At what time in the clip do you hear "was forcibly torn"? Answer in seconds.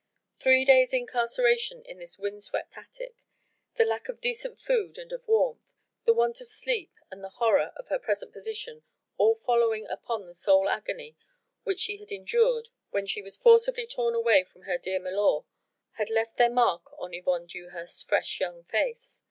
13.21-14.15